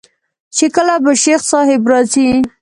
چې 0.55 0.65
کله 0.75 0.95
به 1.03 1.11
شيخ 1.23 1.41
صاحب 1.51 1.81
راځي. 1.91 2.29